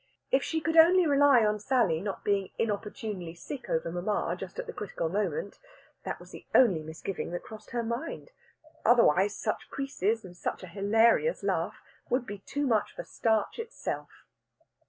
[0.31, 4.65] If she could only rely on Sally not being inopportunely sick over mamma just at
[4.65, 5.59] the critical moment
[6.05, 8.31] that was the only misgiving that crossed her mind.
[8.83, 11.75] Otherwise, such creases and such a hilarious laugh
[12.09, 14.09] would be too much for starch itself.